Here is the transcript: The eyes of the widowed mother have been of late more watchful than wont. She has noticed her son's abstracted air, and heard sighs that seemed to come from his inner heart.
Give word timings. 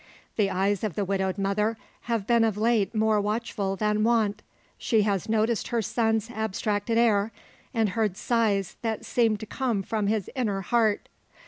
The 0.35 0.49
eyes 0.49 0.83
of 0.83 0.95
the 0.95 1.05
widowed 1.05 1.37
mother 1.37 1.77
have 2.09 2.25
been 2.25 2.43
of 2.43 2.57
late 2.57 2.95
more 2.95 3.21
watchful 3.21 3.75
than 3.75 4.03
wont. 4.03 4.41
She 4.79 5.03
has 5.03 5.29
noticed 5.29 5.67
her 5.67 5.83
son's 5.83 6.31
abstracted 6.31 6.97
air, 6.97 7.31
and 7.71 7.89
heard 7.89 8.17
sighs 8.17 8.77
that 8.81 9.05
seemed 9.05 9.39
to 9.41 9.45
come 9.45 9.83
from 9.83 10.07
his 10.07 10.27
inner 10.35 10.61
heart. 10.61 11.07